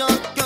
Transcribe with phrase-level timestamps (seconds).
[0.00, 0.39] yo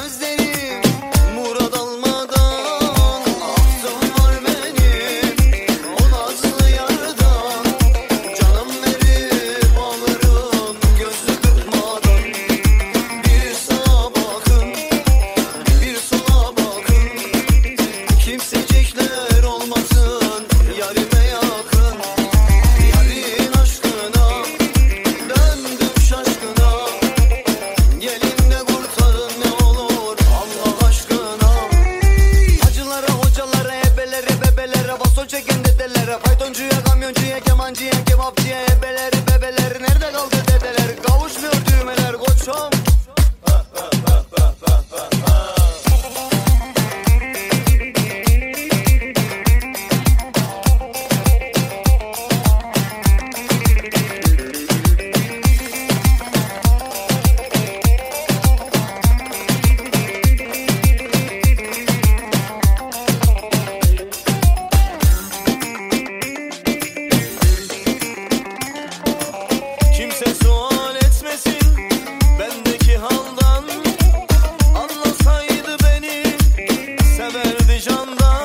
[38.44, 39.13] siempre le
[77.86, 78.43] On the.